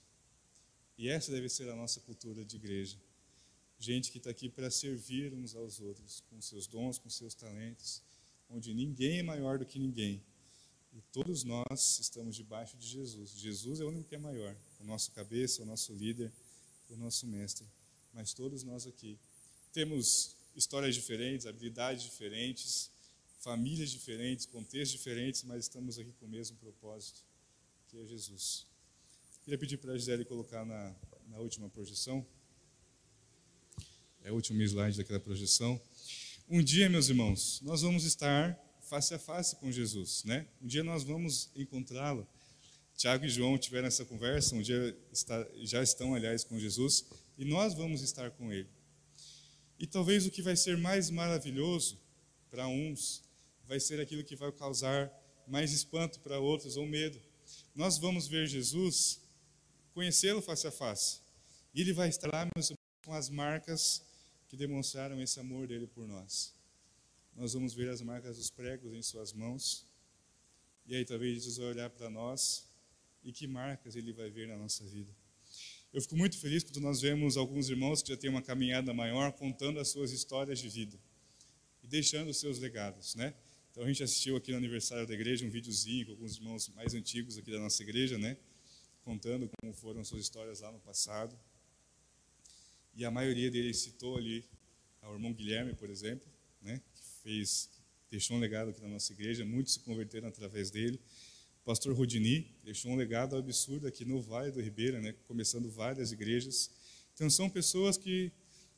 [0.97, 2.97] E essa deve ser a nossa cultura de igreja.
[3.77, 8.01] Gente que está aqui para servir uns aos outros, com seus dons, com seus talentos,
[8.49, 10.23] onde ninguém é maior do que ninguém.
[10.93, 13.31] E todos nós estamos debaixo de Jesus.
[13.31, 16.31] Jesus é o único que é maior, o nosso cabeça, o nosso líder,
[16.89, 17.65] o nosso mestre.
[18.13, 19.17] Mas todos nós aqui
[19.71, 22.91] temos histórias diferentes, habilidades diferentes,
[23.39, 27.21] famílias diferentes, contextos diferentes, mas estamos aqui com o mesmo propósito
[27.89, 28.67] que é Jesus.
[29.43, 30.95] Queria pedir para a Gisele colocar na,
[31.27, 32.25] na última projeção.
[34.23, 35.81] É o último slide daquela projeção.
[36.47, 40.47] Um dia, meus irmãos, nós vamos estar face a face com Jesus, né?
[40.61, 42.27] Um dia nós vamos encontrá-lo.
[42.95, 47.05] Tiago e João tiveram essa conversa, um dia está, já estão, aliás, com Jesus,
[47.37, 48.69] e nós vamos estar com ele.
[49.79, 51.99] E talvez o que vai ser mais maravilhoso
[52.51, 53.23] para uns
[53.65, 55.11] vai ser aquilo que vai causar
[55.47, 57.19] mais espanto para outros ou medo
[57.75, 59.19] nós vamos ver Jesus,
[59.93, 61.21] conhecê-lo face a face.
[61.73, 62.47] E ele vai estar lá
[63.03, 64.03] com as marcas
[64.47, 66.53] que demonstraram esse amor dele por nós.
[67.35, 69.85] Nós vamos ver as marcas dos pregos em suas mãos.
[70.85, 72.67] E aí talvez Jesus vai olhar para nós
[73.23, 75.11] e que marcas ele vai ver na nossa vida.
[75.93, 79.31] Eu fico muito feliz quando nós vemos alguns irmãos que já têm uma caminhada maior
[79.31, 80.99] contando as suas histórias de vida
[81.83, 83.33] e deixando os seus legados, né?
[83.71, 86.93] Então a gente assistiu aqui no aniversário da igreja um videozinho com alguns irmãos mais
[86.93, 88.37] antigos aqui da nossa igreja, né?
[89.03, 91.37] Contando como foram suas histórias lá no passado.
[92.95, 94.45] E a maioria deles citou ali
[95.01, 96.27] o irmão Guilherme, por exemplo,
[96.61, 96.81] né?
[97.23, 97.69] Fez,
[98.11, 99.43] deixou um legado aqui na nossa igreja.
[99.45, 100.99] Muitos se converteram através dele.
[101.61, 105.13] O pastor Rodini deixou um legado absurdo aqui no Vale do Ribeira, né?
[105.27, 106.69] Começando várias igrejas.
[107.13, 108.31] Então são pessoas que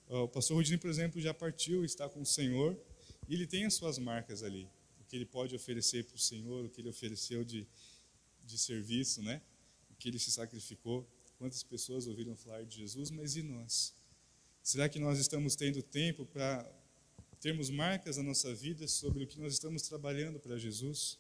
[0.07, 2.79] o pastor Rodini, por exemplo, já partiu, está com o Senhor
[3.27, 4.69] e ele tem as suas marcas ali
[5.05, 7.67] o que ele pode oferecer para o Senhor, o que ele ofereceu de,
[8.43, 9.41] de serviço, né?
[9.91, 11.07] o que ele se sacrificou.
[11.37, 13.93] Quantas pessoas ouviram falar de Jesus, mas e nós?
[14.63, 16.67] Será que nós estamos tendo tempo para
[17.45, 21.19] termos marcas na nossa vida sobre o que nós estamos trabalhando para Jesus?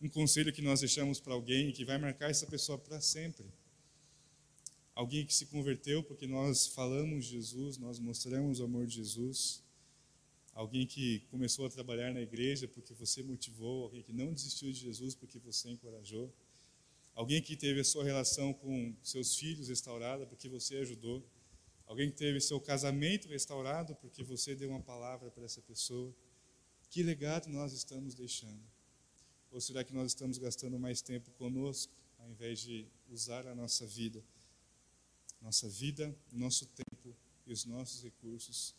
[0.00, 3.44] Um conselho que nós deixamos para alguém que vai marcar essa pessoa para sempre.
[4.94, 9.62] Alguém que se converteu porque nós falamos Jesus, nós mostramos o amor de Jesus
[10.54, 14.80] alguém que começou a trabalhar na igreja porque você motivou, alguém que não desistiu de
[14.80, 16.32] Jesus porque você encorajou,
[17.14, 21.22] alguém que teve a sua relação com seus filhos restaurada porque você ajudou,
[21.90, 26.14] alguém teve seu casamento restaurado porque você deu uma palavra para essa pessoa.
[26.88, 28.62] Que legado nós estamos deixando?
[29.50, 33.84] Ou será que nós estamos gastando mais tempo conosco, ao invés de usar a nossa
[33.88, 34.22] vida,
[35.42, 38.72] nossa vida, nosso tempo e os nossos recursos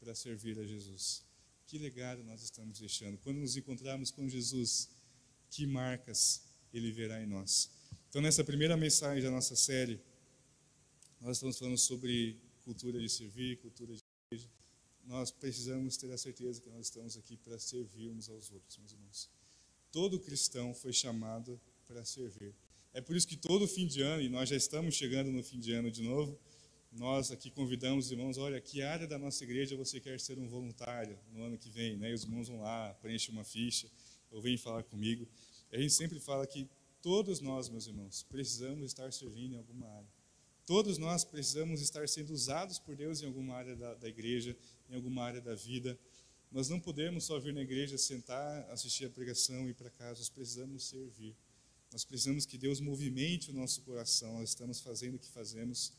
[0.00, 1.24] para servir a Jesus?
[1.68, 3.16] Que legado nós estamos deixando?
[3.18, 4.90] Quando nos encontrarmos com Jesus,
[5.50, 6.42] que marcas
[6.74, 7.70] ele verá em nós?
[8.08, 10.00] Então, nessa primeira mensagem da nossa série,
[11.20, 14.02] nós estamos falando sobre cultura de servir, cultura de
[14.32, 14.50] igreja.
[15.04, 18.92] Nós precisamos ter a certeza que nós estamos aqui para servir uns aos outros, meus
[18.92, 19.30] irmãos.
[19.92, 22.52] Todo cristão foi chamado para servir.
[22.92, 25.60] É por isso que todo fim de ano, e nós já estamos chegando no fim
[25.60, 26.36] de ano de novo,
[26.90, 30.48] nós aqui convidamos os irmãos, olha, que área da nossa igreja você quer ser um
[30.48, 31.96] voluntário no ano que vem?
[31.96, 32.10] Né?
[32.10, 33.88] E os irmãos vão lá, preenchem uma ficha,
[34.28, 35.28] ou vêm falar comigo.
[35.70, 36.68] A gente sempre fala que
[37.00, 40.15] todos nós, meus irmãos, precisamos estar servindo em alguma área.
[40.66, 44.56] Todos nós precisamos estar sendo usados por Deus em alguma área da, da igreja,
[44.90, 45.96] em alguma área da vida.
[46.50, 50.18] Nós não podemos só vir na igreja, sentar, assistir a pregação e ir para casa.
[50.18, 51.36] Nós precisamos servir.
[51.92, 54.40] Nós precisamos que Deus movimente o nosso coração.
[54.40, 55.92] Nós estamos fazendo o que fazemos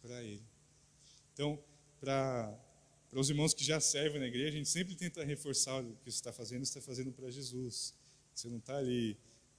[0.00, 0.42] para Ele.
[1.34, 1.62] Então,
[2.00, 2.58] para
[3.12, 6.16] os irmãos que já servem na igreja, a gente sempre tenta reforçar o que você
[6.16, 7.92] está fazendo, você está fazendo para Jesus.
[8.34, 9.14] Você não está ali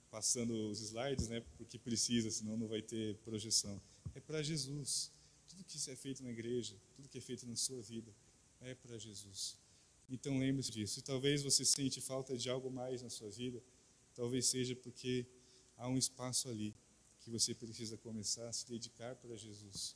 [0.09, 3.79] passando os slides, né, porque precisa, senão não vai ter projeção.
[4.15, 5.11] É para Jesus.
[5.47, 8.13] Tudo que é feito na igreja, tudo que é feito na sua vida,
[8.61, 9.57] é para Jesus.
[10.09, 10.99] Então lembre-se disso.
[10.99, 13.61] E talvez você sente falta de algo mais na sua vida,
[14.13, 15.25] talvez seja porque
[15.75, 16.75] há um espaço ali
[17.19, 19.95] que você precisa começar a se dedicar para Jesus.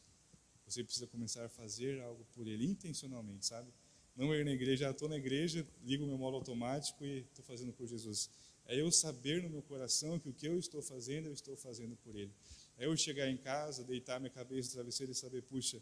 [0.66, 3.72] Você precisa começar a fazer algo por Ele intencionalmente, sabe?
[4.16, 7.74] Não ir na igreja, estou na igreja, ligo o meu modo automático e estou fazendo
[7.74, 8.30] por Jesus.
[8.66, 11.96] É eu saber no meu coração que o que eu estou fazendo, eu estou fazendo
[11.98, 12.32] por Ele.
[12.78, 15.82] É eu chegar em casa, deitar minha cabeça no travesseiro e saber, puxa,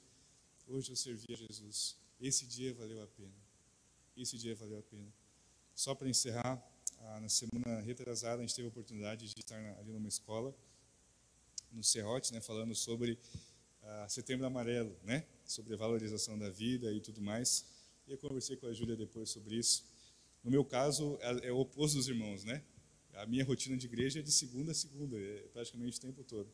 [0.67, 1.97] hoje eu servi a Jesus.
[2.19, 3.49] Esse dia valeu a pena
[4.21, 5.11] esse dia valeu a pena.
[5.73, 6.61] Só para encerrar,
[7.21, 10.55] na semana retrasada a gente teve a oportunidade de estar ali numa escola,
[11.71, 16.99] no Serrote, né, falando sobre uh, Setembro Amarelo, né, sobre a valorização da vida e
[16.99, 17.65] tudo mais.
[18.07, 19.85] E eu conversei com a Júlia depois sobre isso.
[20.43, 22.63] No meu caso, é, é o oposto dos irmãos, né?
[23.13, 26.49] A minha rotina de igreja é de segunda a segunda, é praticamente o tempo todo.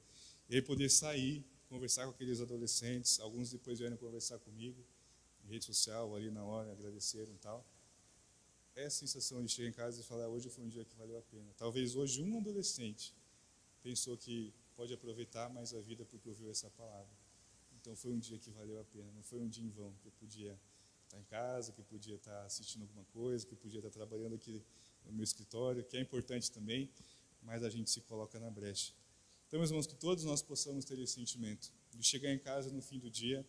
[0.50, 4.86] E aí poder sair, conversar com aqueles adolescentes, alguns depois vieram conversar comigo,
[5.44, 7.66] em rede social, ali na hora, agradeceram e tal.
[8.76, 11.18] É a sensação de chegar em casa e falar, hoje foi um dia que valeu
[11.18, 11.52] a pena.
[11.58, 13.16] Talvez hoje um adolescente
[13.82, 17.10] pensou que pode aproveitar mais a vida porque ouviu essa palavra.
[17.80, 20.08] Então foi um dia que valeu a pena, não foi um dia em vão, que
[20.08, 20.60] eu podia
[21.06, 24.36] estar em casa, que eu podia estar assistindo alguma coisa, que eu podia estar trabalhando
[24.36, 24.64] aqui
[25.06, 26.92] no meu escritório, que é importante também,
[27.42, 28.92] mas a gente se coloca na brecha.
[29.56, 32.82] Então, meus irmãos, que todos nós possamos ter esse sentimento de chegar em casa no
[32.82, 33.48] fim do dia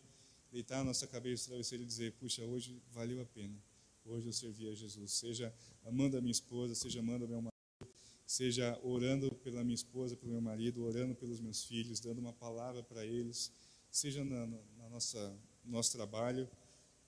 [0.49, 3.61] deitar a nossa cabeça no travesseiro e dizer: Puxa, hoje valeu a pena.
[4.05, 5.11] Hoje eu servi a Jesus.
[5.11, 5.53] Seja
[5.83, 7.93] amando a minha esposa, seja amando o meu marido,
[8.25, 12.81] seja orando pela minha esposa, pelo meu marido, orando pelos meus filhos, dando uma palavra
[12.81, 13.51] para eles,
[13.91, 16.49] seja na, na nossa nosso trabalho,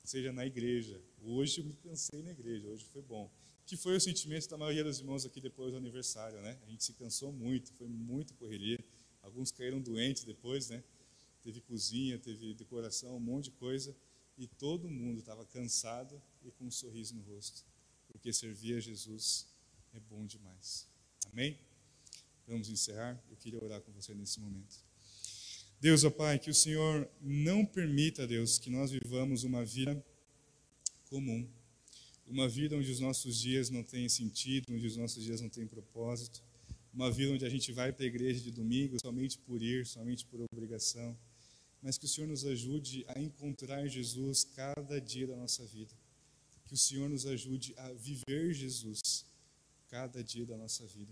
[0.03, 1.01] seja na igreja.
[1.23, 3.31] Hoje eu me cansei na igreja, hoje foi bom.
[3.69, 6.57] Que foi o sentimento da maioria dos irmãos aqui depois do aniversário, né?
[6.65, 8.79] A gente se cansou muito, foi muita correria.
[9.21, 10.83] Alguns caíram doentes depois, né?
[11.41, 13.95] teve cozinha, teve decoração, um monte de coisa,
[14.37, 17.65] e todo mundo estava cansado e com um sorriso no rosto,
[18.07, 19.47] porque servir a Jesus
[19.93, 20.87] é bom demais.
[21.31, 21.57] Amém?
[22.47, 23.21] Vamos encerrar.
[23.29, 24.75] Eu queria orar com você nesse momento.
[25.79, 30.03] Deus, ó Pai, que o Senhor não permita, Deus, que nós vivamos uma vida
[31.09, 31.47] comum,
[32.29, 35.67] uma vida onde os nossos dias não têm sentido, onde os nossos dias não têm
[35.67, 36.43] propósito,
[36.93, 40.25] uma vida onde a gente vai para a igreja de domingo somente por ir, somente
[40.25, 41.17] por obrigação
[41.81, 45.93] mas que o Senhor nos ajude a encontrar Jesus cada dia da nossa vida.
[46.67, 49.25] Que o Senhor nos ajude a viver Jesus
[49.87, 51.11] cada dia da nossa vida.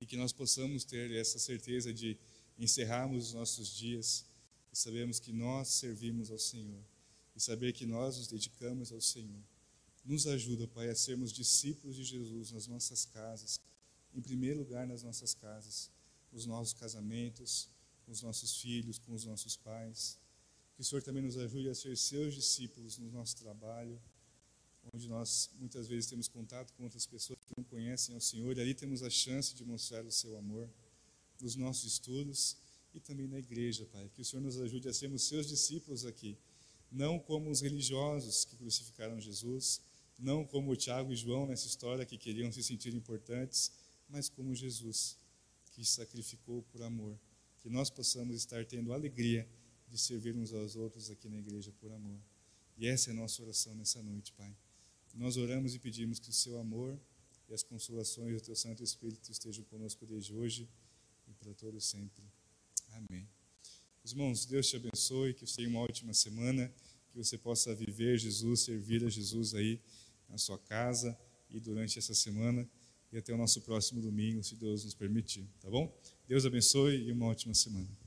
[0.00, 2.18] E que nós possamos ter essa certeza de
[2.58, 4.26] encerrarmos os nossos dias
[4.72, 6.82] e sabemos que nós servimos ao Senhor
[7.34, 9.42] e saber que nós nos dedicamos ao Senhor.
[10.06, 13.58] Nos ajuda, Pai, a sermos discípulos de Jesus nas nossas casas,
[14.14, 15.90] em primeiro lugar nas nossas casas,
[16.30, 17.68] nos nossos casamentos,
[18.04, 20.16] com os nossos filhos, com os nossos pais.
[20.76, 24.00] Que o Senhor também nos ajude a ser seus discípulos no nosso trabalho,
[24.94, 28.60] onde nós muitas vezes temos contato com outras pessoas que não conhecem ao Senhor, e
[28.60, 30.70] ali temos a chance de mostrar o seu amor
[31.40, 32.56] nos nossos estudos
[32.94, 34.08] e também na igreja, Pai.
[34.14, 36.38] Que o Senhor nos ajude a sermos seus discípulos aqui,
[36.92, 39.80] não como os religiosos que crucificaram Jesus,
[40.18, 43.72] não como Tiago e João nessa história que queriam se sentir importantes,
[44.08, 45.18] mas como Jesus,
[45.72, 47.18] que sacrificou por amor.
[47.60, 49.48] Que nós possamos estar tendo alegria
[49.88, 52.18] de servir uns aos outros aqui na igreja por amor.
[52.76, 54.54] E essa é a nossa oração nessa noite, Pai.
[55.14, 56.98] Nós oramos e pedimos que o seu amor
[57.48, 60.68] e as consolações do teu Santo Espírito estejam conosco desde hoje
[61.26, 62.22] e para todo sempre.
[62.90, 63.28] Amém.
[64.04, 66.72] Irmãos, Deus te abençoe, que você tenha uma ótima semana,
[67.08, 69.80] que você possa viver Jesus, servir a Jesus aí
[70.28, 71.16] na sua casa
[71.50, 72.68] e durante essa semana
[73.12, 75.96] e até o nosso próximo domingo, se Deus nos permitir, tá bom?
[76.26, 78.05] Deus abençoe e uma ótima semana.